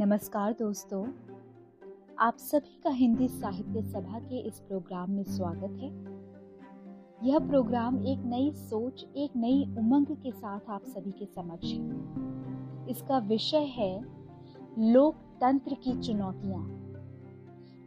[0.00, 1.06] नमस्कार दोस्तों।
[2.18, 5.88] आप सभी का हिंदी साहित्य सभा के इस प्रोग्राम में स्वागत है।
[7.28, 11.88] यह प्रोग्राम एक नई सोच, एक नई उमंग के साथ आप सभी के समक्ष है।
[12.88, 14.04] इसका विषय है
[14.78, 16.92] लोकतंत्र की चुनौतियाँ।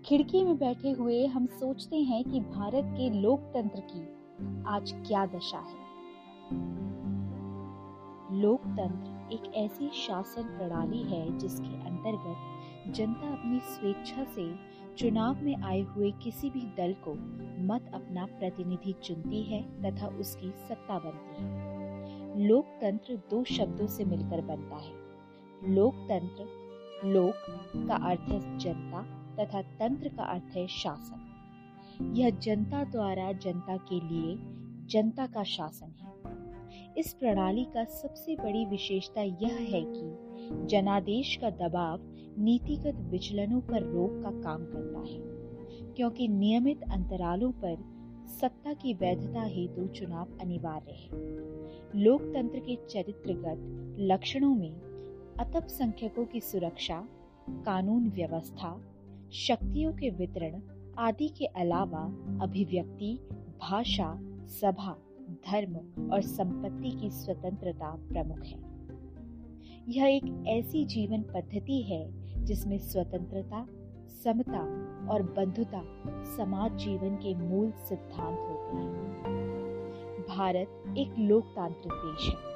[0.05, 4.01] खिड़की में बैठे हुए हम सोचते हैं कि भारत के लोकतंत्र की
[4.67, 5.83] आज क्या दशा है।
[8.41, 12.35] लोकतंत्र एक ऐसी शासन प्रणाली है जिसके अंतर्गत
[12.93, 17.13] जनता अपनी स्वेच्छा से चुनाव में आए हुए किसी भी दल को
[17.63, 24.41] मत अपना प्रतिनिधि चुनती है तथा उसकी सत्ता बनती है। लोकतंत्र दो शब्दों से मिलकर
[24.41, 24.93] बनता है।
[25.73, 26.45] लोकतंत्र,
[27.09, 27.35] लोक
[27.87, 29.01] का अर्थ है जनता
[29.35, 31.29] तथा तंत्र का अर्थ है शासन।
[32.15, 34.37] यह जनता द्वारा जनता के लिए
[34.87, 36.22] जनता का शासन है।
[36.97, 42.01] इस प्रणाली का सबसे बड़ी विशेषता यह है कि जनादेश का दबाव
[42.39, 45.19] नीतिगत विचलनों पर रोक का काम करता है,
[45.95, 47.75] क्योंकि नियमित अंतरालों पर
[48.41, 54.73] सत्ता की वैधता हेतु चुनाव अनिवार्य है। लोकतंत्र के चरित्रगत लक्षणों में
[55.39, 57.07] अतप संख्यकों की सुरक्षा,
[57.49, 58.75] कानून व्यवस्था,
[59.33, 60.61] शक्तियों के वितरण
[60.97, 62.03] आदि के अलावा
[62.41, 63.17] अभिव्यक्ति,
[63.61, 64.95] भाषा, सभा
[65.29, 65.75] धर्म
[66.11, 68.73] और संपत्ति की स्वतंत्रता प्रमुख है।
[69.89, 73.67] यह एक ऐसी जीवन पद्धति है जिसमें स्वतंत्रता,
[74.23, 74.59] समता
[75.07, 75.83] और बंधुता
[76.37, 79.03] समाज जीवन के मूल सिद्धांत होते हैं।
[80.27, 82.53] भारत एक लोकतांत्रिक देश है।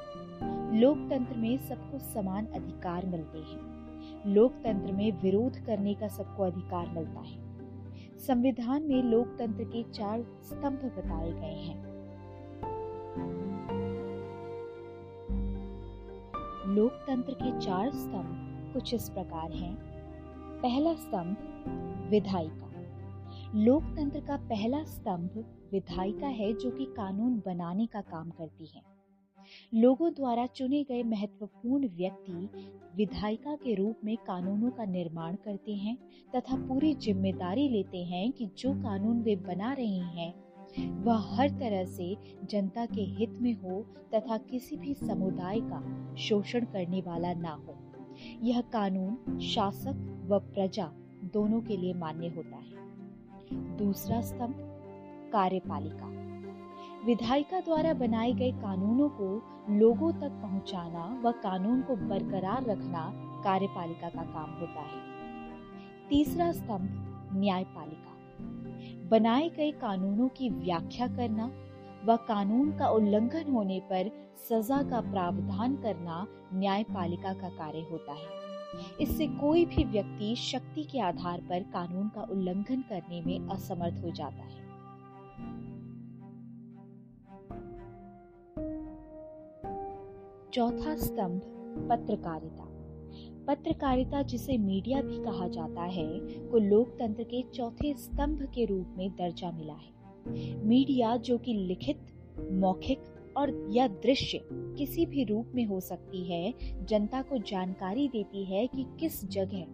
[0.80, 3.78] लोकतंत्र में सबको समान अधिकार मिलते हैं।
[4.26, 7.48] लोकतंत्र में विरोध करने का सबको अधिकार मिलता है।
[8.18, 11.87] संविधान में लोकतंत्र के चार स्तंभ बताए गए हैं।
[16.68, 19.78] लोकतंत्र के चार स्तंभ कुछ इस प्रकार हैं।
[20.62, 21.36] पहला स्तंभ,
[22.10, 22.68] विधायिका।
[23.54, 28.82] लोकतंत्र का पहला स्तंभ विधायिका है जो कि कानून बनाने का काम करती है।
[29.74, 32.50] लोगों द्वारा चुने गए महत्वपूर्ण व्यक्ति
[32.96, 35.98] विधायिका के रूप में कानूनों का निर्माण करते हैं
[36.36, 40.47] तथा पूरी ज़िम्मेदारी लेते हैं कि जो कानून वे बना रहे हैं
[40.86, 46.60] वह हर तरह से जनता के हित में हो तथा किसी भी समुदाय का शोषण
[46.60, 47.74] करने वाला ना हो।
[48.42, 50.92] यह कानून, शासक व प्रजा
[51.24, 52.78] दोनों के लिए मान्य होता है।
[53.76, 54.54] दूसरा स्तंभ,
[55.32, 56.28] कार्यपालिका।
[57.06, 63.12] विधायिका द्वारा बनाए गए कानूनों को लोगों तक पहुंचाना व कानून को बरकरार रखना
[63.44, 65.18] कार्यपालिका का काम होता है।
[66.08, 68.07] तीसरा स्तंभ, न्यायपालिका।
[69.08, 71.50] बनाए गए कानूनों की व्याख्या करना
[72.04, 78.38] व कानून का उल्लंघन होने पर सजा का प्रावधान करना न्यायपालिका का कार्य होता है।
[79.00, 84.10] इससे कोई भी व्यक्ति शक्ति के आधार पर कानून का उल्लंघन करने में असमर्थ हो
[84.10, 84.68] जाता है।
[90.52, 91.40] चौथा स्तंभ,
[91.90, 92.67] पत्रकारिता।
[93.48, 96.06] पत्रकारिता जिसे मीडिया भी कहा जाता है,
[96.48, 102.00] को लोकतंत्र के चौथे स्तंभ के रूप में दर्जा मिला है। मीडिया जो कि लिखित,
[102.52, 102.98] मौखिक
[103.36, 106.54] और या दृश्य किसी भी रूप में हो सकती है,
[106.84, 109.64] जनता को जानकारी देती है कि किस जगह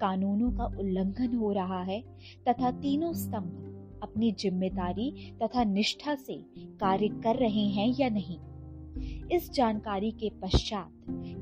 [0.00, 2.00] कानूनों का उल्लंघन हो रहा है
[2.48, 6.36] तथा तीनों स्तंभ अपनी ज़िम्मेदारी तथा निष्ठा से
[6.80, 8.38] कार्य कर रहे हैं या नहीं।
[9.32, 10.90] इस जानकारी के पश्चात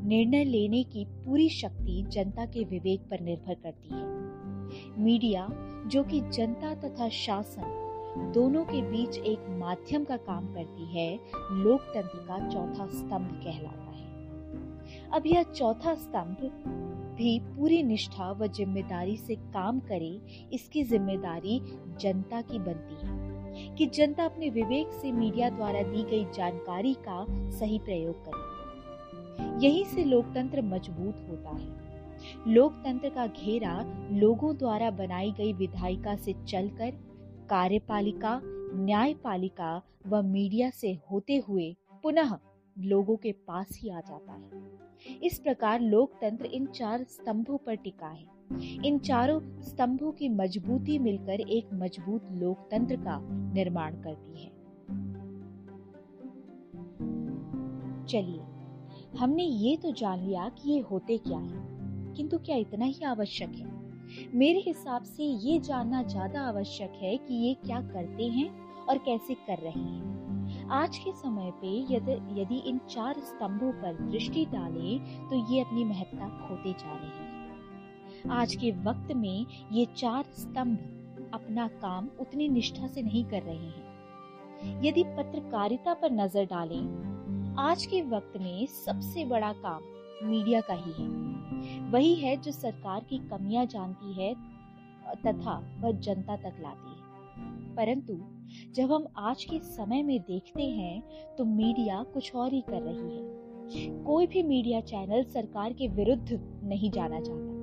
[0.04, 5.46] निर्णय लेने की पूरी शक्ति जनता के विवेक पर निर्भर करती है। मीडिया,
[5.86, 11.14] जो कि जनता तथा शासन, दोनों के बीच एक माध्यम का काम करती है,
[11.52, 16.36] लोकतंत्र का चौथा स्तंभ कहलाता है। अब यह चौथा स्तंभ
[17.16, 20.20] भी पूरी निष्ठा व ज़िम्मेदारी से काम करे,
[20.52, 21.60] इसकी ज़िम्मेदारी
[22.00, 23.25] जनता की बनती है।
[23.78, 29.84] कि जनता अपने विवेक से मीडिया द्वारा दी गई जानकारी का सही प्रयोग करे। यहीं
[29.84, 31.86] से लोकतंत्र मज़बूत होता है।
[32.48, 36.90] लोकतंत्र का घेरा लोगों द्वारा बनाई गई विधायिका से चलकर
[37.50, 38.40] कार्यपालिका,
[38.74, 42.38] न्यायपालिका व मीडिया से होते हुए पुनः
[42.78, 48.06] लोगों के पास ही आ जाता है। इस प्रकार लोकतंत्र इन चार स्तंभों पर टिका
[48.06, 48.35] है।
[48.84, 53.18] इन चारों स्तंभों की मजबूती मिलकर एक मज़बूत लोकतंत्र का
[53.54, 54.54] निर्माण करती है।
[58.06, 58.40] चलिए,
[59.18, 61.64] हमने ये तो जान लिया कि ये होते क्या है,
[62.16, 63.74] किंतु क्या इतना ही आवश्यक है?
[64.34, 68.48] मेरे हिसाब से ये जानना ज़्यादा आवश्यक है कि ये क्या करते हैं
[68.80, 73.96] और कैसे कर रहे हैं। आज के समय पे यदि यदि इन चार स्तंभों पर
[74.02, 77.25] दृष्टि डालें तो ये अपनी महत्ता खोते जा रहे हैं।
[78.30, 83.56] आज के वक्त में ये चार स्तंभ अपना काम उतनी निष्ठा से नहीं कर रहे
[83.56, 89.82] हैं। यदि पत्रकारिता पर नज़र डालें, आज के वक्त में सबसे बड़ा काम
[90.22, 91.08] मीडिया का ही है।
[91.90, 94.34] वही है जो सरकार की कमियाँ जानती है
[95.26, 98.18] तथा वह जनता तक लाती है। परंतु
[98.74, 101.02] जब हम आज के समय में देखते हैं
[101.36, 106.40] तो मीडिया कुछ और ही कर रही है। कोई भी मीडिया चैनल सरकार के विरुद्ध
[106.64, 107.55] नहीं जाना चाहता।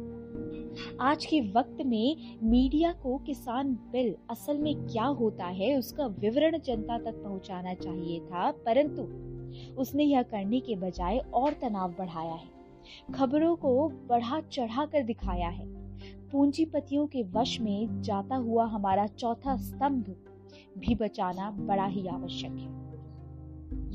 [1.01, 6.59] आज के वक्त में मीडिया को किसान बिल असल में क्या होता है, उसका विवरण
[6.59, 9.01] जनता तक पहुंचाना चाहिए था, परंतु
[9.81, 12.49] उसने यह करने के बजाय और तनाव बढ़ाया है।
[13.13, 15.65] खबरों को बढ़ा चढ़ा कर दिखाया है।
[16.29, 20.15] पूंजीपतियों के वश में जाता हुआ हमारा चौथा स्तंभ
[20.77, 22.83] भी बचाना बड़ा ही आवश्यक है।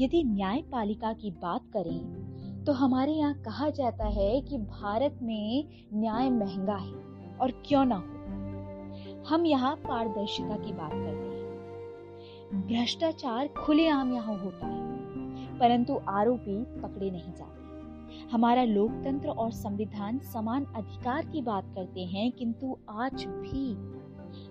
[0.05, 2.28] यदि न्यायपालिका की बात करें
[2.69, 7.97] तो हमारे यहाँ कहा जाता है कि भारत में न्याय महँगा है और क्यों ना
[7.97, 9.23] हो?
[9.29, 17.11] हम यहाँ पारदर्शिता की बात करते हैं। भ्रष्टाचार खुलेआम यहाँ होता है, परंतु आरोपी पकड़े
[17.11, 23.71] नहीं जाते। हमारा लोकतंत्र और संविधान समान अधिकार की बात करते हैं, किंतु आज भी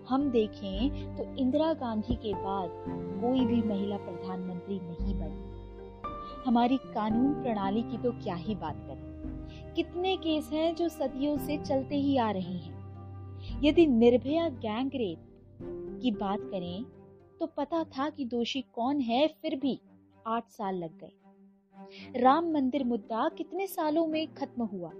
[0.09, 2.69] हम देखें तो इंदिरा गांधी के बाद
[3.21, 5.46] कोई भी महिला प्रधानमंत्री नहीं बनी।
[6.47, 9.73] हमारी कानून प्रणाली की तो क्या ही बात करें?
[9.75, 15.99] कितने केस हैं जो सदियों से चलते ही आ रहे हैं। यदि निर्भया गैंग रेप
[16.01, 16.85] की बात करें
[17.39, 19.79] तो पता था कि दोषी कौन है, फिर भी
[20.27, 24.91] आठ साल लग गए। राम मंदिर मुद्दा कितने सालों में खत्म हुआ?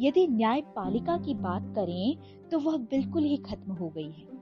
[0.00, 2.16] यदि न्यायपालिका की बात करें
[2.48, 4.34] तो वह बिल्कुल ही खत्म हो गई है।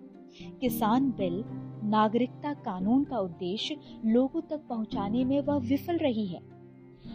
[0.60, 1.44] किसान बिल
[1.84, 6.40] नागरिकता कानून का उद्देश्य लोगों तक पहुँचाने में वह विफल रही है।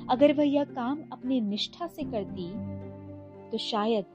[0.10, 2.50] अगर वह यह काम अपनी निष्ठा से करती
[3.52, 4.06] तो शायद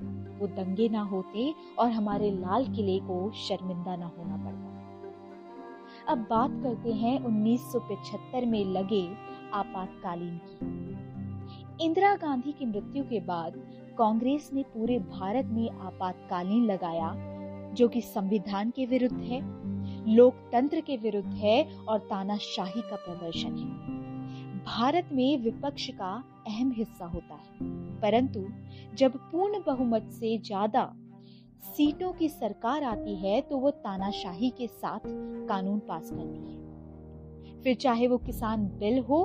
[0.40, 6.50] वो दंगे ना होते और हमारे लाल किले को शर्मिंदा ना होना पड़ता। अब बात
[6.62, 9.06] करते हैं 1975 में लगे
[9.54, 13.54] आपातकालीन की। इंदिरा गांधी की मृत्यु के बाद
[13.98, 17.14] कांग्रेस ने पूरे भारत में आपातकालीन लगाया,
[17.74, 19.40] जो कि संविधान के विरुद्ध है।
[20.08, 24.00] लोकतंत्र के विरुद्ध है और तानाशाही का प्रदर्शन है।
[24.64, 26.12] भारत में विपक्ष का
[26.46, 27.70] अहम हिस्सा होता है।
[28.00, 28.44] परंतु
[28.94, 30.92] जब पूर्ण बहुमत से ज़्यादा
[31.64, 35.00] सीटों की सरकार आती है तो वो तानाशाही के साथ
[35.48, 39.22] कानून पास करती है। फिर चाहे वो किसान बिल हो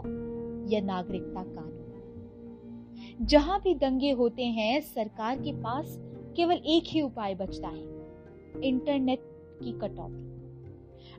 [0.70, 5.98] या नागरिकता कानून। जहाँ भी दंगे होते हैं, सरकार के पास
[6.36, 9.20] केवल एक ही उपाय बचता है, इंटरनेट
[9.64, 10.37] की कटौती।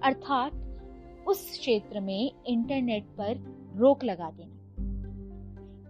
[0.04, 0.52] अर्थात
[1.28, 3.36] उस क्षेत्र में इंटरनेट पर
[3.76, 4.54] रोक लगा देना।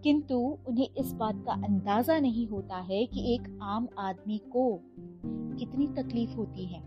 [0.02, 4.80] किंतु उन्हें इस बात का अंदाज़ा नहीं होता है कि एक आम आदमी को
[5.58, 6.82] कितनी तकलीफ़ होती है।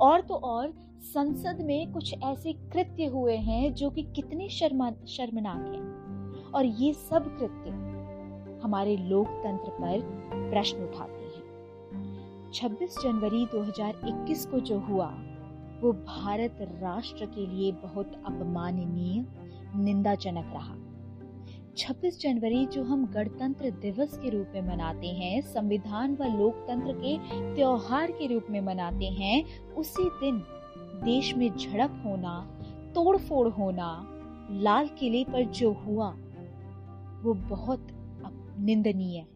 [0.00, 5.74] और तो और संसद में कुछ ऐसे कृत्य हुए हैं जो कि कितने शर्मा शर्मनाक
[5.74, 5.88] हैं।
[6.52, 7.70] और ये सब कृत्य
[8.62, 10.00] हमारे लोकतंत्र पर
[10.50, 11.48] प्रश्न उठाते हैं।
[12.52, 15.14] 26 जनवरी 2021 को जो हुआ
[15.80, 19.24] वो भारत राष्ट्र के लिए बहुत अपमाननीय,
[19.76, 20.74] निंदाजनक रहा।
[21.76, 27.18] 26 जनवरी जो हम गणतंत्र दिवस के रूप में मनाते हैं, संविधान व लोकतंत्र के
[27.54, 29.44] त्योहार के रूप में मनाते हैं,
[29.74, 30.42] उसी दिन
[31.04, 32.40] देश में झड़प होना,
[32.94, 34.06] तोड़फोड़ होना,
[34.50, 36.10] लाल किले पर जो हुआ,
[37.22, 37.86] वो बहुत
[38.60, 39.26] निंदनीय है।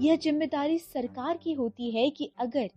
[0.00, 2.68] यह ज़िम्मेदारी सरकार की होती है कि अगर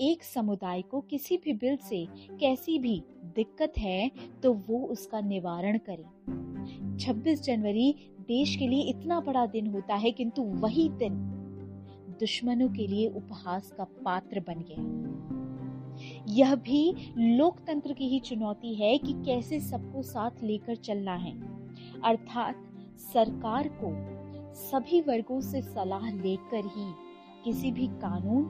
[0.00, 2.06] एक समुदाय को किसी भी बिल से
[2.40, 3.02] कैसी भी
[3.36, 4.10] दिक्कत है
[4.42, 6.04] तो वो उसका निवारण करे।
[6.98, 11.14] 26 जनवरी देश के लिए इतना बड़ा दिन होता है, किंतु वही दिन
[12.20, 14.90] दुश्मनों के लिए उपहास का पात्र बन गया।
[16.28, 16.94] यह भी
[17.36, 21.32] लोकतंत्र की ही चुनौती है कि कैसे सबको साथ लेकर चलना है।
[22.04, 22.62] अर्थात
[23.02, 23.90] सरकार को
[24.54, 26.92] सभी वर्गों से सलाह लेकर ही
[27.44, 28.44] किसी भी कानून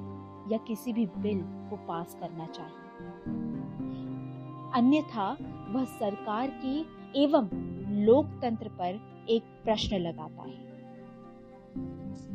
[0.51, 2.81] या किसी भी बिल को पास करना चाहिए।
[4.75, 5.37] अन्यथा
[5.69, 7.49] वह सरकार की एवं
[8.05, 10.72] लोकतंत्र पर एक प्रश्न लगाता है।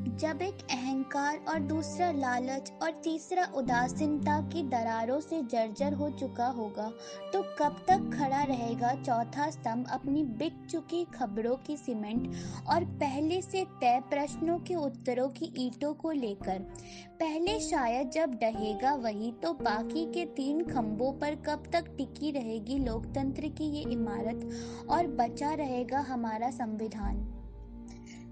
[0.08, 6.48] जब एक अहंकार और दूसरा लालच और तीसरा उदासीनता की दरारों से जर्जर हो चुका
[6.48, 6.92] होगा
[7.34, 12.36] तो कब तक खड़ा रहेगा चौथा स्तंभ अपनी बिक चुकी खबरों की सीमेंट
[12.68, 16.60] और पहले से तय प्रश्नों के उत्तरों की ईटों को लेकर?
[17.20, 22.80] पहले शायद जब डहेगा वही तो बाकी के तीन खंभों पर कब तक टिकी रहेगी
[22.80, 24.50] लोकतंत्र की ये इमारत
[24.90, 27.37] और बचा रहेगा हमारा संविधान?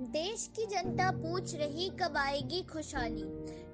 [0.02, 3.24] देश की जनता पूछ रही कब आएगी खुशहाली?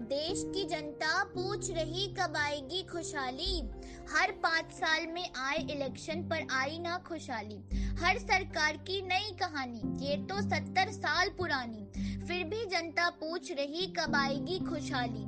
[0.06, 3.62] देश की जनता पूछ रही कब आएगी खुशहाली?
[4.12, 7.60] हर पाँच साल में आए इलेक्शन पर आई ना खुशहाली।
[8.00, 11.86] हर सरकार की नई कहानी, ये तो सत्तर साल पुरानी।
[12.28, 15.26] फिर भी जनता पूछ रही कब आएगी खुशहाली।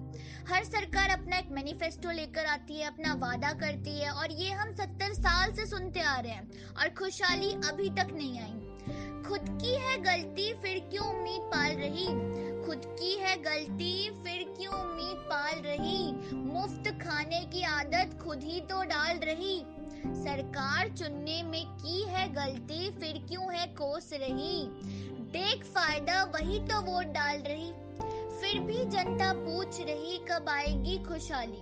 [0.47, 4.73] हर सरकार अपना एक मैनिफेस्टो लेकर आती है, अपना वादा करती है, और ये हम
[4.73, 8.62] सत्तर साल से सुनते आ रहे हैं, और खुशहाली अभी तक नहीं आई
[9.27, 12.05] खुद की है गलती, फिर क्यों उम्मीद पाल रही?
[12.65, 16.11] खुद की है गलती, फिर क्यों उम्मीद पाल रही?
[16.33, 19.65] मुफ़्त खाने की आदत खुद ही तो डाल रही।
[20.05, 24.67] सरकार चुनने में की है गलती, फिर क्यों है कोस रही?
[25.31, 27.71] देख फ़ायदा, वही तो वोट डाल रही।
[28.41, 31.61] फिर भी जनता पूछ रही, कब आएगी खुशहाली?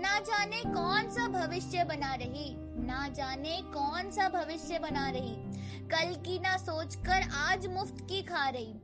[0.00, 2.54] ना जाने कौन सा भविष्य बना रही,
[2.86, 5.59] ना जाने कौन सा भविष्य बना रही।
[5.90, 8.74] कल की ना सोचकर आज मुफ़्त की खा रही।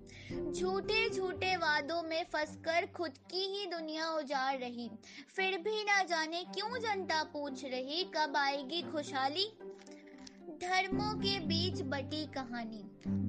[0.52, 4.90] झूठे झूठे वादों में फंसकर खुद की ही दुनिया उजाड़ रही।
[5.36, 9.58] फिर भी ना जाने क्यों जनता पूछ रही, कब आएगी खुशहाली?
[10.48, 12.82] धर्मों के बीच बटी कहानी।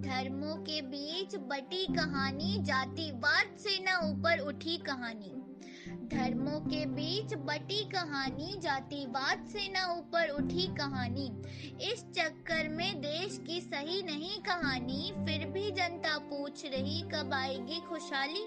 [0.09, 5.46] धर्मों के बीच बटी कहानी, जातिवाद से ना ऊपर उठी कहानी।
[5.87, 11.41] धर्मों के बीच बटी कहानी, जातिवाद से न ऊपर उठी कहानी।
[11.81, 17.79] इस चक्कर में देश की सही नहीं कहानी, फिर भी जनता पूछ रही, कब आएगी
[17.79, 18.45] खुशहाली?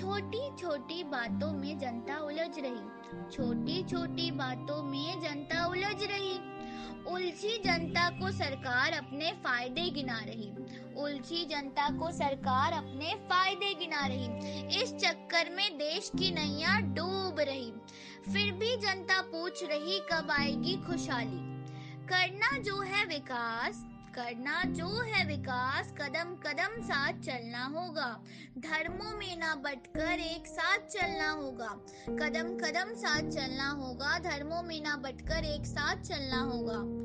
[0.00, 6.53] छोटी छोटी बातों में जनता उलझ रही छोटी छोटी बातों में जनता उलझ रही।
[7.08, 10.50] उलझी जनता को सरकार अपने फ़ायदे गिना रही।
[10.96, 14.26] उलझी जनता को सरकार अपने फ़ायदे गिना रही।
[14.82, 17.72] इस चक्कर में देश की नैया डूब रही।
[18.32, 21.54] फिर भी जनता पूछ रही, कब आएगी खुशहाली?
[22.06, 28.24] करना जो है विकास। करना जो है विकास, कदम कदम साथ चलना होगा।
[28.58, 31.68] धर्मों में ना बटकर एक साथ चलना होगा।
[32.08, 37.04] कदम कदम साथ चलना होगा, धर्मों में ना बटकर एक साथ चलना होगा।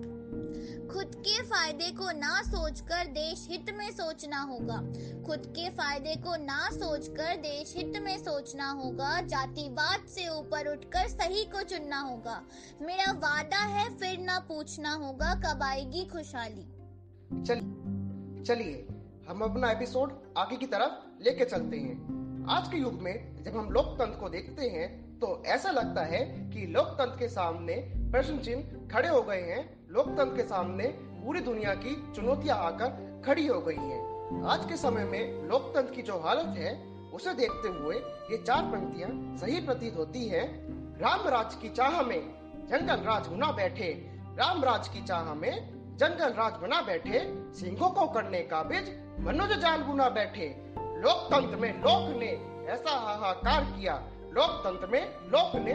[0.94, 4.78] खुद के फ़ायदे को ना सोचकर देश हित में सोचना होगा।
[5.26, 11.08] खुद के फ़ायदे को ना सोचकर देश हित में सोचना होगा। जातिवाद से ऊपर उठकर
[11.08, 12.42] सही को चुनना होगा।
[12.82, 16.79] मेरा वादा है, फिर ना पूछना होगा, कब आएगी खुशहाली।
[17.30, 17.60] चल,
[18.48, 18.88] चलिए,
[19.30, 23.70] हम अपना एपिसोड आगे की तरफ़ लेके चलते हैं। आज के युग में जब हम
[23.70, 26.20] लोकतंत्र को देखते हैं तो ऐसा लगता है
[26.50, 31.74] कि लोकतंत्र के सामने प्रश्न चिन्ह खड़े हो गए हैं। लोकतंत्र के सामने पूरी दुनिया
[31.76, 36.58] की चुनौतियाँ आकर खड़ी हो गई हैं। आज के समय में लोकतंत्र की जो हालत
[36.58, 37.96] है, उसे देखते हुए
[38.32, 40.46] ये चार पंक्तियाँ सही प्रतीत होती है।
[41.00, 42.22] राम राज की चाह में
[42.70, 47.20] जंगल राज बैठे। राम राज की चाह में जंगल राज बना बैठे,
[47.54, 48.86] सिंहों को करने का बीज,
[49.20, 50.46] मनुज जान बुना बैठे।
[50.78, 52.30] लोकतंत्र में लोक ने
[52.72, 53.96] ऐसा हाहाकार किया।
[54.34, 55.74] लोकतंत्र में लोक ने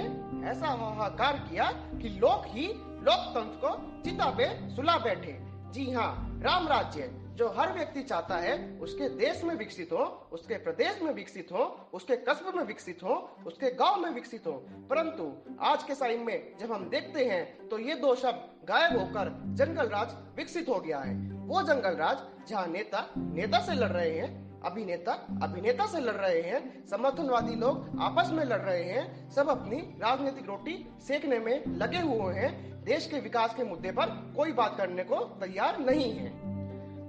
[0.50, 2.66] ऐसा हाहाकार किया कि लोक ही
[3.02, 8.78] लोकतंत्र को चिता पे सुला बैठे। जी हाँ राम राज्य, जो हर व्यक्ति चाहता है,
[8.78, 13.36] उसके देश में विकसित हो, उसके प्रदेश में विकसित हो, उसके कस्बे में विकसित हो,
[13.46, 14.52] उसके गाँव में विकसित हो।
[14.90, 19.42] परंतु, आज के टाइम में जब हम देखते हैं तो ये दो शब्द गायब होकर
[19.46, 24.18] जंगल राज विकसित हो गया है। वो जंगल राज जहाँ नेता नेता से लड़ रहे
[24.18, 29.48] हैं अभिनेता अभिनेता से लड़ रहे हैं, समर्थनवादी लोग आपस में लड़ रहे हैं, सब
[29.48, 34.52] अपनी राजनीतिक रोटी सेकने में लगे हुए हैं, देश के विकास के मुद्दे पर कोई
[34.52, 36.32] बात करने को तैयार नहीं है।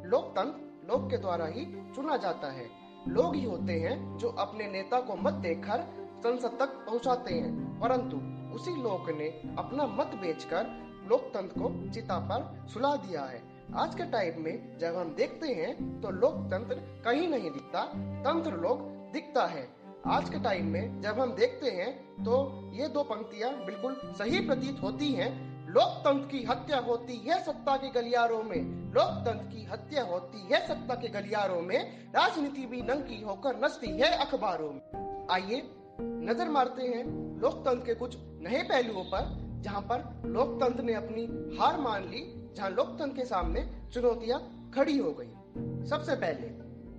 [0.09, 2.69] लोकतंत्र, लोक के द्वारा ही चुना जाता है।
[3.07, 8.17] लोग ही होते हैं जो अपने नेता को मत देकर संसद तक पहुंचाते हैं, परंतु
[8.55, 10.67] उसी लोक ने अपना मत बेचकर
[11.09, 16.01] लोकतंत्र को चिता पर सुला दिया है। आज के टाइम में जब हम देखते हैं
[16.01, 17.81] तो लोकतंत्र कहीं नहीं दिखता,
[18.23, 18.81] तंत्र लोग
[19.13, 19.67] दिखता है।
[20.07, 21.91] आज के टाइम में जब हम देखते हैं
[22.23, 22.37] तो
[22.73, 25.29] ये दो पंक्तियाँ बिल्कुल सही प्रतीत होती हैं।
[25.67, 28.61] लोकतंत्र की हत्या होती है सत्ता के गलियारों में।
[28.93, 34.11] लोकतंत्र की हत्या होती है सत्ता के गलियारों में। राजनीति भी नंगी होकर नचती है
[34.17, 35.61] अखबारों में। आइए
[36.01, 37.03] नज़र मारते हैं
[37.41, 41.25] लोकतंत्र के कुछ नए पहलुओं पर, जहाँ पर लोकतंत्र ने अपनी
[41.57, 42.23] हार मान ली
[42.55, 44.39] जहाँ लोकतंत्र के सामने चुनौतियाँ
[44.75, 46.53] खड़ी हो गई। सबसे पहले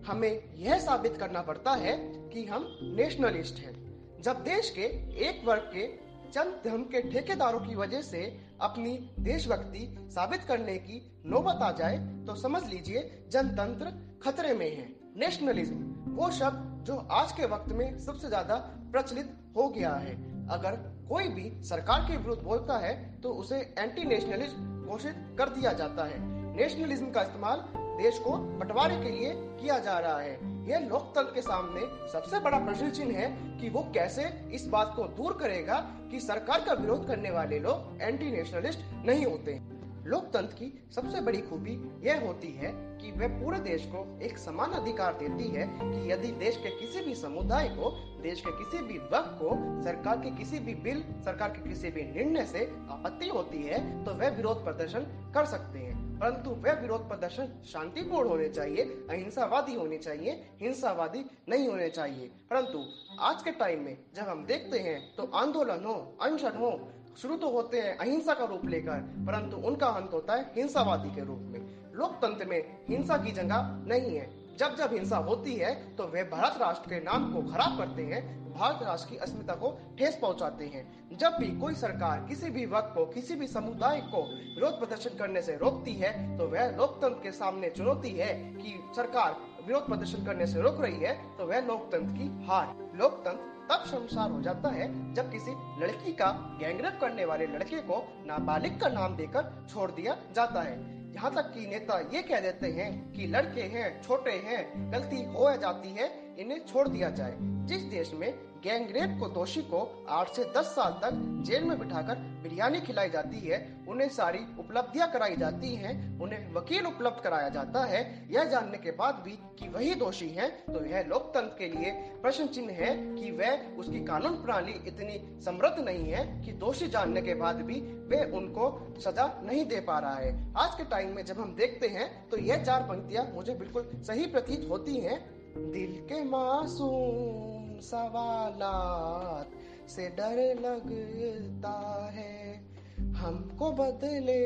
[0.07, 1.97] हमें यह साबित करना पड़ता है
[2.33, 3.75] कि हम नेशनलिस्ट हैं।
[4.23, 4.83] जब देश के
[5.29, 5.87] एक वर्ग के
[6.29, 8.23] चंद धर्म के ठेकेदारों की वजह से
[8.61, 14.89] अपनी देशभक्ति साबित करने की नौबत आ जाए तो समझ लीजिए जनतंत्र खतरे में है।
[15.17, 18.57] नेशनलिज्म वो शब्द जो आज के वक्त में सबसे ज़्यादा
[18.93, 20.15] प्रचलित हो गया है।
[20.51, 20.77] अगर
[21.09, 26.05] कोई भी सरकार के विरुद्ध बोलता है तो उसे एंटी नेशनलिस्ट घोषित कर दिया जाता
[26.05, 26.19] है।
[26.57, 27.65] नेशनलिज्म का इस्तेमाल
[28.03, 30.35] देश को बंटवारे के लिए किया जा रहा है।
[30.69, 35.05] यह लोकतंत्र के सामने सबसे बड़ा प्रश्न चिन्ह है कि वो कैसे इस बात को
[35.05, 35.79] दूर करेगा
[36.11, 39.61] कि सरकार का विरोध करने वाले लोग एंटी नेशनलिस्ट नहीं होते।
[40.05, 44.71] लोकतंत्र की सबसे बड़ी खूबी यह होती है कि वह पूरे देश को एक समान
[44.73, 47.91] अधिकार देती है कि यदि देश के किसी भी समुदाय को,
[48.23, 49.51] देश के किसी भी वर्ग को,
[49.83, 54.15] सरकार के किसी भी बिल, सरकार के किसी भी निर्णय से आपत्ति होती है तो
[54.15, 59.99] वह विरोध प्रदर्शन कर सकते हैं। परंतु वह विरोध प्रदर्शन शांतिपूर्ण होने चाहिए, अहिंसावादी होने
[59.99, 62.85] चाहिए, हिंसावादी नहीं होने चाहिए। परंतु
[63.21, 66.79] आज के टाइम में जब हम देखते हैं तो आंदोलन हो अनशन हो
[67.23, 71.25] शुरू तो होते हैं अहिंसा का रूप लेकर, परंतु उनका अंत होता है हिंसावादी के
[71.25, 71.61] रूप में।
[71.97, 76.61] लोकतंत्र में हिंसा की जगह नहीं है। जब जब हिंसा होती है तो वे भारत
[76.61, 78.23] राष्ट्र के नाम को खराब करते हैं,
[78.53, 80.85] भारत राष्ट्र की अस्मिता को ठेस पहुंचाते हैं।
[81.19, 84.23] जब भी कोई सरकार किसी भी वक्त को, किसी भी समुदाय को
[84.55, 89.37] विरोध प्रदर्शन करने से रोकती है तो वह लोकतंत्र के सामने चुनौती है कि सरकार
[89.67, 94.31] विरोध प्रदर्शन करने से रोक रही है तो वह लोकतंत्र की हार। लोकतंत्र तब शर्मसार
[94.31, 95.51] हो जाता है, जब किसी
[95.81, 96.27] लड़की का
[96.61, 101.53] गैंगरेप करने वाले लड़के को नाबालिग का नाम देकर छोड़ दिया जाता है। यहाँ तक
[101.55, 106.09] कि नेता ये कह देते हैं कि लड़के हैं, छोटे हैं, गलती हो जाती है
[106.39, 108.33] इन्हें छोड़ दिया जाए। जिस देश में
[108.65, 113.41] गैंगरेप को दोषी को आठ से दस साल तक जेल में बिठाकर बिरयानी खिलाई जाती
[113.41, 118.79] है, उन्हें सारी उपलब्धियाँ कराई जाती हैं, उन्हें वकील उपलब्ध कराया जाता है। यह जानने
[118.79, 121.91] के बाद भी कि वही दोषी हैं तो यह लोकतंत्र के लिए
[122.23, 127.23] प्रश्न चिन्ह है कि वह उसकी कानून प्रणाली इतनी समृद्ध नहीं है कि दोषी जानने
[127.23, 131.25] के बाद भी वह उनको सजा नहीं दे पा रहा है। आज के टाइम में
[131.25, 136.07] जब हम देखते हैं तो यह चार पंक्तियाँ मुझे बिल्कुल सही प्रतीत होती हैं। दिल
[136.09, 139.51] के मासूम सवालात
[139.89, 142.65] से डर लगता है।
[142.99, 144.45] हमको बदले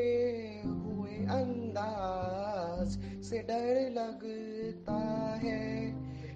[0.61, 2.87] हुए अंदाज
[3.23, 4.99] से डर लगता
[5.43, 5.91] है।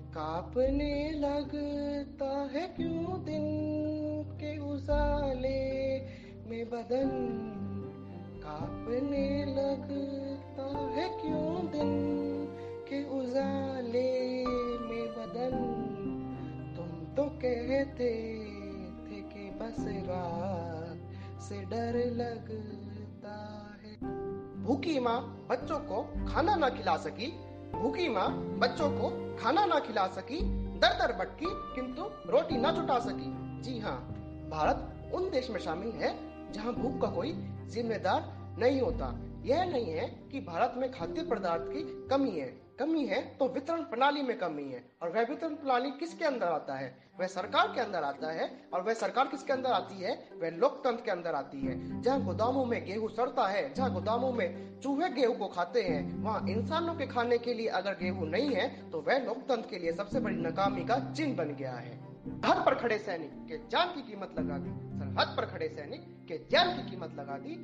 [0.10, 3.46] कापने लगता है क्यों दिन
[4.36, 6.00] के उजाले
[6.50, 7.10] में बदन?
[8.44, 12.16] कापने लगता है क्यों दिन
[12.90, 14.25] के उजाले
[17.46, 18.10] कहते
[19.08, 23.36] थे कि बस रात से डर लगता
[23.84, 23.96] है।
[24.64, 27.28] भूखी माँ बच्चों को खाना ना खिला सकी।
[27.76, 30.40] भूखी माँ बच्चों को खाना ना खिला सकी।
[30.80, 33.98] दर दर भटकी, किंतु रोटी ना जुटा सकी। जी हाँ
[34.50, 36.14] भारत उन देश में शामिल है
[36.52, 37.32] जहाँ भूख का कोई
[37.70, 43.06] जिम्मेदार नहीं होता। यह नहीं है कि भारत में खाद्य पदार्थ की कमी है। कमी
[43.06, 46.94] है तो वितरण प्रणाली में कमी है। और वह वितरण प्रणाली किसके अंदर आता है?
[47.20, 50.14] वह सरकार के अंदर आता है। और वह सरकार किसके अंदर आती है?
[50.42, 54.80] वह लोकतंत्र के अंदर आती है। जहाँ गोदामों में गेहूँ सड़ता है, जहाँ गोदामों में
[54.80, 58.68] चूहे गेहूँ को खाते हैं, वहाँ इंसानों के खाने के लिए अगर गेहूँ नहीं है
[58.92, 61.94] तो वह लोकतंत्र के लिए सबसे बड़ी नाकामी का चिन्ह बन गया है।
[62.46, 66.38] हद पर खड़े सैनिक के जान की कीमत लगा दी। सरहद पर खड़े सैनिक के
[66.52, 67.56] जान की कीमत लगा दी।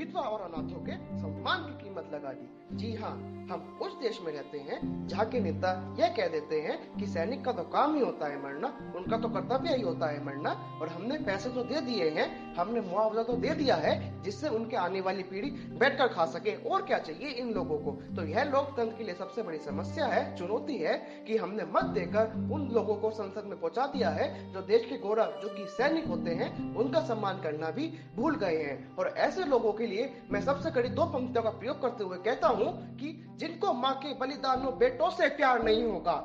[0.00, 3.10] विधवा और अनाथों के सम्मान की कीमत लगा दी। जी हाँ
[3.50, 7.44] हम उस देश में रहते हैं जहाँ के नेता यह कह देते हैं कि सैनिक
[7.44, 10.50] का तो काम ही होता है मरना, उनका तो कर्तव्य ही होता है मरना,
[10.82, 14.76] और हमने पैसे तो दे दिए हैं, हमने मुआवजा तो दे दिया है जिससे उनके
[14.76, 17.92] आने वाली पीढ़ी बैठकर खा सके। और क्या चाहिए इन लोगों को?
[18.16, 22.32] तो यह लोकतंत्र के लिए सबसे बड़ी समस्या है, चुनौती है कि हमने मत देकर
[22.52, 26.06] उन लोगों को संसद में पहुँचा दिया है जो देश के गौरव, जो कि सैनिक
[26.06, 30.40] होते हैं, उनका सम्मान करना भी भूल गए हैं। और ऐसे लोगों के लिए मैं
[30.40, 34.76] सबसे कड़ी दो पंक्तियों का प्रयोग करते हुए कहता हूँ कि जिनको माँ के बलिदानों
[34.78, 36.16] बेटों से प्यार नहीं होगा,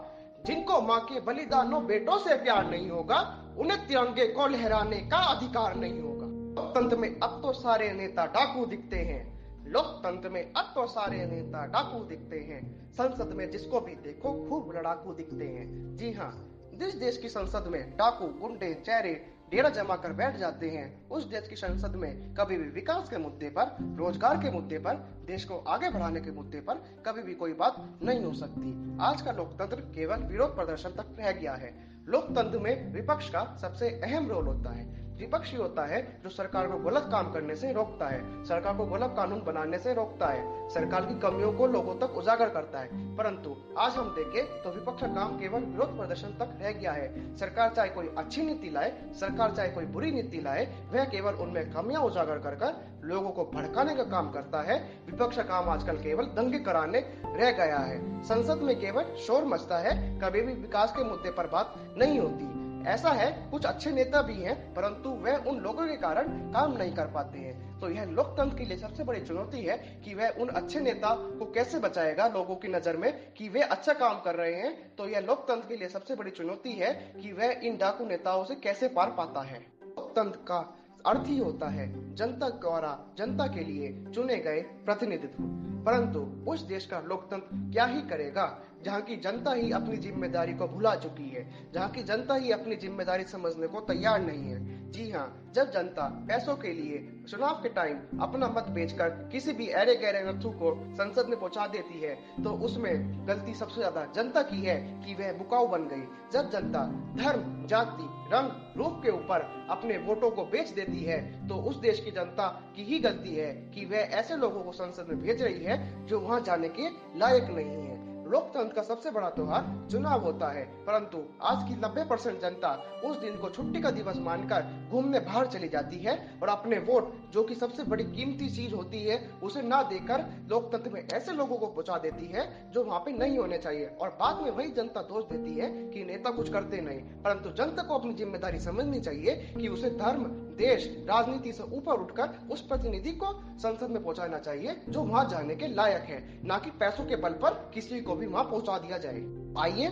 [0.45, 3.19] जिनको माँ के बलिदानों बेटों से प्यार नहीं होगा,
[3.57, 6.25] उन्हें तिरंगे को लहराने का अधिकार नहीं होगा।
[6.55, 9.23] लोकतंत्र में अब तो सारे नेता डाकू दिखते हैं।
[9.67, 14.71] लोकतंत्र में अब तो सारे नेता डाकू दिखते हैं। संसद में जिसको भी देखो खूब
[14.75, 16.33] लड़ाकू दिखते हैं। जी हाँ
[16.73, 19.13] जिस देश की संसद में डाकू, गुंडे, चेहरे
[19.51, 23.17] डेरा जमा कर बैठ जाते हैं। उस देश की संसद में कभी भी विकास के
[23.17, 24.95] मुद्दे पर, रोज़गार के मुद्दे पर,
[25.27, 26.73] देश को आगे बढ़ाने के मुद्दे पर
[27.05, 31.31] कभी भी कोई बात नहीं हो सकती। आज का लोकतंत्र केवल विरोध प्रदर्शन तक रह
[31.31, 31.73] गया है।
[32.07, 36.67] लोकतंत्र में विपक्ष का सबसे अहम रोल होता है। विपक्ष ही होता है, जो सरकार
[36.67, 40.69] को गलत काम करने से रोकता है, सरकार को गलत कानून बनाने से रोकता है,
[40.69, 45.01] सरकार की कमियों को लोगों तक उजागर करता है। परंतु आज हम देखें तो विपक्ष
[45.01, 49.01] का काम केवल विरोध प्रदर्शन तक रह गया है। सरकार चाहे कोई अच्छी नीति लाए,
[49.19, 53.45] सरकार चाहे कोई बुरी नीति लाए, वह केवल उनमें कमियाँ उजागर कर कर लोगों को
[53.45, 58.23] भड़काने का काम करता है। विपक्ष का काम आजकल केवल दंगे कराने रह गया है।
[58.23, 62.54] संसद में केवल शोर मचता है, कभी भी विकास के मुद्दे पर बात नहीं होती।
[62.85, 66.93] ऐसा है, कुछ अच्छे नेता भी हैं, परंतु वे उन लोगों के कारण काम नहीं
[66.93, 70.49] कर पाते हैं। तो यह लोकतंत्र के लिए सबसे बड़ी चुनौती है कि वह उन
[70.49, 74.53] अच्छे नेता को कैसे बचाएगा लोगों की नज़र में कि वे अच्छा काम कर रहे
[74.53, 78.43] हैं। तो यह लोकतंत्र के लिए सबसे बड़ी चुनौती है कि वह इन डाकू नेताओं
[78.45, 80.59] से कैसे पार पाता है। लोकतंत्र का
[81.05, 85.43] अर्थ ही होता है, जनता द्वारा, जनता के लिए चुने गए प्रतिनिधित्व।
[85.85, 90.67] परंतु उस देश का लोकतंत्र क्या ही करेगा, जहाँ की जनता ही अपनी ज़िम्मेदारी को
[90.67, 94.84] भुला चुकी है, जहाँ की जनता ही अपनी ज़िम्मेदारी समझने को तैयार नहीं है?
[94.95, 96.97] जी हाँ जब जनता पैसों के लिए
[97.29, 101.65] चुनाव के टाइम अपना मत बेचकर किसी भी अरे गहरे नथु को संसद में पहुँचा
[101.67, 106.03] देती है तो उसमें गलती सबसे ज़्यादा जनता की है कि वह बुकाऊ बन गई।
[106.33, 106.85] जब जनता
[107.17, 111.99] धर्म, जाति, रंग, रूप के ऊपर अपने वोटों को बेच देती है तो उस देश
[111.99, 115.63] की जनता की ही गलती है कि वह ऐसे लोगों को संसद में भेज रही
[115.63, 117.94] है जो वहाँ जाने के लायक नहीं है।
[118.27, 123.17] लोकतंत्र का सबसे बड़ा त्योहार चुनाव होता है। परंतु आज की 90 परसेंट जनता उस
[123.17, 127.43] दिन को छुट्टी का दिवस मानकर घूमने बाहर चली जाती है और अपने वोट, जो
[127.43, 131.67] कि सबसे बड़ी कीमती चीज़ होती है, उसे ना देकर लोकतंत्र में ऐसे लोगों को
[131.67, 135.23] पहुँचा देती है, जो वहाँ पे नहीं होने चाहिए। और बाद में वही जनता दोष
[135.25, 139.67] देती है कि नेता कुछ करते नहीं। परंतु जनता को अपनी ज़िम्मेदारी समझनी चाहिए कि
[139.67, 140.23] उसे धर्म
[140.55, 145.55] देश राजनीति से ऊपर उठकर उस प्रतिनिधि को संसद में पहुंचाना चाहिए, जो वहाँ जाने
[145.55, 148.97] के लायक है, न कि पैसों के बल पर किसी को भी वहाँ पहुँचा दिया
[148.97, 149.23] जाए।
[149.57, 149.87] आइए,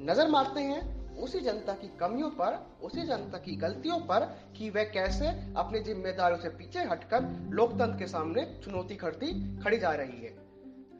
[0.00, 0.82] नज़र मारते हैं
[1.14, 4.24] उसी जनता की कमियों पर, उसी जनता की गलतियों पर
[4.56, 9.26] कि वह कैसे अपनी जिम्मेदारियों से पीछे हटकर लोकतंत्र के सामने चुनौती खड़ती
[9.58, 10.34] खड़ी जा रही है।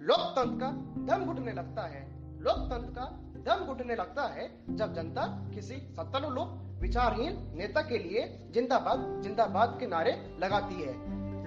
[0.00, 0.70] लोकतंत्र का
[1.06, 2.02] दम घुटने लगता है।
[2.40, 6.38] लोकतंत्र का दम घुटने लगता है जब जनता किसी सत्तारूढ़,
[6.80, 10.94] विचारहीन नेता के लिए जिंदाबाद जिंदाबाद के नारे लगाती है।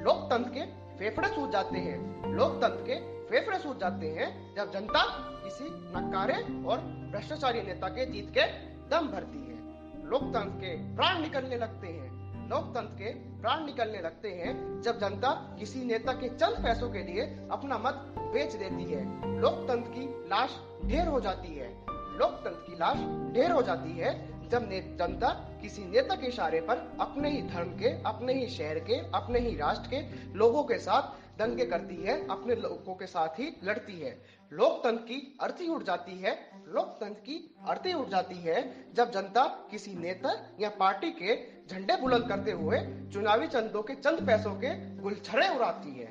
[0.04, 0.66] लोकतंत्र के
[1.00, 5.04] फेफड़े सूझ जाते हैं। लोकतंत्र के फेफड़े सूझ जाते हैं जब जनता
[5.44, 6.34] किसी नकारे
[6.66, 6.78] और
[7.12, 8.46] भ्रष्टाचारी नेता के जीत के
[8.90, 12.17] दम भरती है। लोकतंत्र के प्राण निकलने लगते हैं।
[12.48, 15.30] लोकतंत्र के प्राण निकलने लगते हैं जब जनता
[15.60, 17.94] किसी नेता के चंद पैसों के लिए अपना मत
[18.34, 20.56] बेच देती है। लोकतंत्र की लाश
[20.86, 22.98] ढेर हो जाती है। लोकतंत्र की लाश
[23.34, 24.14] ढेर हो जाती है
[24.50, 25.30] जब जनता
[25.62, 29.56] किसी नेता के इशारे पर अपने ही धर्म के, अपने ही शहर के, अपने ही
[29.56, 30.02] राष्ट्र के
[30.38, 34.18] लोगों के साथ दंगे करती है, अपने लोगों के साथ ही लड़ती है।
[34.54, 36.32] लोकतंत्र की अर्थी उठ जाती है,
[36.68, 42.28] लोकतंत्र की अर्थी उठ जाती है जब जनता किसी नेता या पार्टी के झंडे बुलंद
[42.28, 42.78] करते हुए
[43.14, 44.70] चुनावी चंदों के चंद पैसों के
[45.02, 46.06] गुलछड़े उड़ाती है।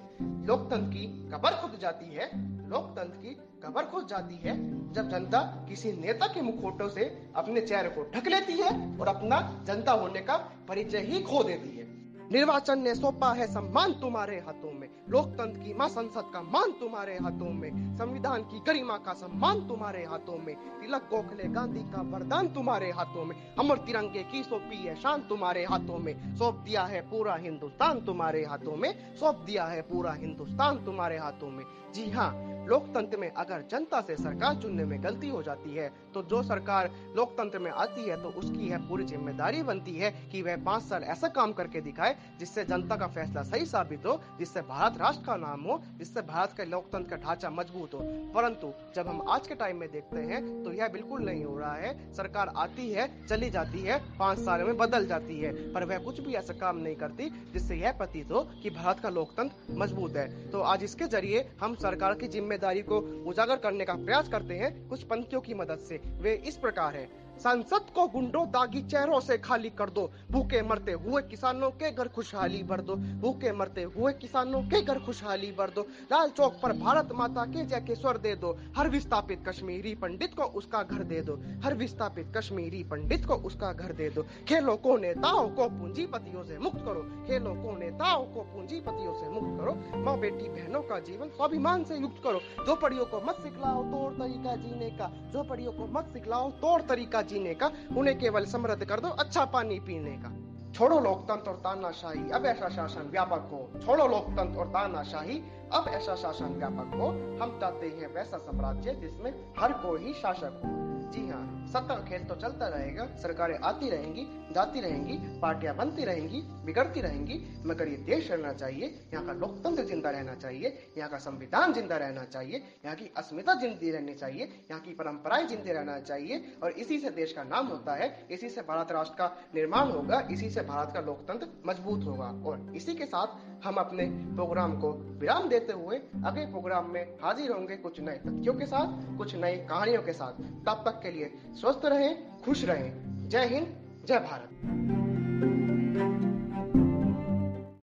[0.46, 2.26] लोकतंत्र की कबर खुद जाती है,
[2.68, 4.54] लोकतंत्र की कबर खुद जाती है,
[4.92, 7.04] जब जनता किसी नेता के मुखोटों से
[7.36, 10.36] अपने चेहरे को ढक लेती है और अपना जनता होने का
[10.68, 11.85] परिचय ही खो देती है।
[12.32, 17.14] निर्वाचन ने सौंपा है सम्मान तुम्हारे हाथों में। लोकतंत्र की माँ संसद का मान तुम्हारे
[17.14, 22.48] हाथों में। संविधान की गरिमा का सम्मान तुम्हारे हाथों में। तिलक, गोखले, गांधी का वरदान
[22.48, 27.00] तुम्हारे हाथों में। अमर तिरंगे की सौंपी है शान तुम्हारे हाथों में। सौंप दिया है
[27.00, 31.64] पूरा हिंदुस्तान तुम्हारे हाथों में। सौंप दिया है पूरा हिंदुस्तान तुम्हारे हाथों में।
[31.96, 32.32] जी हाँ
[32.68, 36.90] लोकतंत्र में अगर जनता से सरकार चुनने में गलती हो जाती है तो जो सरकार
[37.16, 41.02] लोकतंत्र में आती है तो उसकी है पूरी ज़िम्मेदारी बनती है कि वह पाँच साल
[41.04, 45.36] ऐसा काम करके दिखाए, जिससे जनता का फैसला सही साबित हो, जिससे भारत राष्ट्र का
[45.36, 48.00] नाम हो, जिससे भारत के लोकतंत्र का ढांचा मज़बूत हो।
[48.34, 51.74] परंतु जब हम आज के टाइम में देखते हैं तो यह बिल्कुल नहीं हो रहा
[51.74, 55.98] है। सरकार आती है, चली जाती है, पाँच साल में बदल जाती है, पर वह
[56.00, 60.16] कुछ भी ऐसा काम नहीं करती, जिससे यह प्रतीत हो कि भारत का लोकतंत्र मज़बूत
[60.16, 64.54] है। तो आज इसके ज़रिए हम सरकार की ज़िम्मेदारी को उजागर करने का प्रयास करते
[64.54, 69.20] हैं कुछ पंक्तियों की मदद से। वे इस प्रकार है। संसद को गुंडों दागी चेहरों
[69.20, 73.82] से खाली कर दो। भूखे मरते हुए किसानों के घर खुशहाली भर दो। भूखे मरते
[73.82, 77.94] हुए किसानों के घर खुशहाली भर दो। लाल चौक पर भारत माता के जय के
[77.94, 82.82] स्वर दे दो। हर विस्थापित कश्मीरी पंडित को उसका घर दे दो। हर विस्थापित कश्मीरी
[82.84, 87.54] पंडित को उसका घर दे दो। खेलों को नेताओं को पूंजीपतियों से मुक्त करो। खेलों
[87.54, 92.22] को नेताओं को पूंजीपतियों से मुक्त करो। माँ बेटी बहनों का जीवन स्वाभिमान से युक्त
[92.24, 97.22] करो। झोपड़ियों को मत सिखलाओ तोड़ तरीका जीने का। झोपड़ियों को मत सिखलाओ तोड़ तरीका
[97.26, 102.30] जीने का, उन्हें केवल समृद्ध कर दो अच्छा पानी पीने का। छोड़ो लोकतंत्र और तानाशाही,
[102.30, 107.06] अब ऐसा शासन व्यापक हो। छोड़ो लोकतंत्र और तानाशाही, अब ऐसा शासन व्यापक हो।
[107.44, 112.34] हम चाहते हैं वैसा साम्राज्य जिसमें हर कोई शासक हो। जी हाँ। सत्ता खेल तो
[112.34, 118.30] चलता रहेगा, सरकारें आती रहेंगी, जाती रहेंगी, पार्टियाँ बनती रहेंगी, बिगड़ती रहेंगी, मगर ये देश
[118.30, 122.96] रहना चाहिए, यहाँ का लोकतंत्र ज़िंदा रहना चाहिए, यहाँ का संविधान ज़िंदा रहना चाहिए, यहाँ
[122.96, 127.32] की अस्मिता जिंदी रहनी चाहिए, यहाँ की परंपराएँ जिंदी रहना चाहिए, और इसी से देश
[127.32, 131.00] का नाम होता है, इसी से भारत राष्ट्र का निर्माण होगा, इसी से भारत का
[131.00, 134.04] लोकतंत्र मज़बूत होगा, और इसी के साथ हम अपने
[134.36, 139.16] प्रोग्राम को विराम देते हुए अगले प्रोग्राम में हाजिर होंगे कुछ नए तथ्यों के साथ,
[139.18, 144.04] कुछ नई कहानियों के साथ। तब तक के लिए स्वस्थ रहें खुश रहें। जय हिंद
[144.06, 145.05] जय भारत।